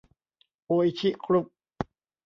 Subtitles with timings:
[0.65, 1.47] โออิชิ กรุ๊ป